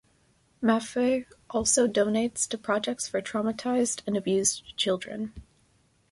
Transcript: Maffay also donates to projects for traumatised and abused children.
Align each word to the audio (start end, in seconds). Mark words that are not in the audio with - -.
Maffay 0.63 1.27
also 1.51 1.87
donates 1.87 2.47
to 2.47 2.57
projects 2.57 3.07
for 3.07 3.21
traumatised 3.21 4.01
and 4.07 4.17
abused 4.17 4.75
children. 4.75 5.31